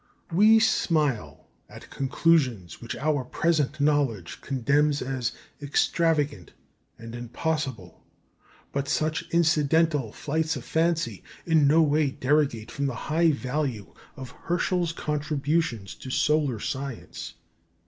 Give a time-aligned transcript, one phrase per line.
[0.31, 6.53] We smile at conclusions which our present knowledge condemns as extravagant
[6.97, 8.03] and impossible,
[8.71, 14.31] but such incidental flights of fancy in no way derogate from the high value of
[14.45, 17.35] Herschel's contributions to solar science.